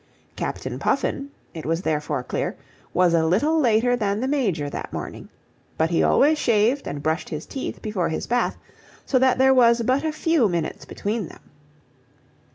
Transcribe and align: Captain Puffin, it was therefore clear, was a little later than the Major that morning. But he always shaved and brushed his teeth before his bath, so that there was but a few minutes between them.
Captain 0.35 0.79
Puffin, 0.79 1.29
it 1.53 1.63
was 1.63 1.83
therefore 1.83 2.23
clear, 2.23 2.57
was 2.91 3.13
a 3.13 3.23
little 3.23 3.59
later 3.59 3.95
than 3.95 4.19
the 4.19 4.27
Major 4.27 4.67
that 4.67 4.91
morning. 4.91 5.29
But 5.77 5.91
he 5.91 6.01
always 6.01 6.39
shaved 6.39 6.87
and 6.87 7.03
brushed 7.03 7.29
his 7.29 7.45
teeth 7.45 7.83
before 7.83 8.09
his 8.09 8.25
bath, 8.25 8.57
so 9.05 9.19
that 9.19 9.37
there 9.37 9.53
was 9.53 9.83
but 9.83 10.03
a 10.03 10.11
few 10.11 10.49
minutes 10.49 10.85
between 10.85 11.27
them. 11.27 11.41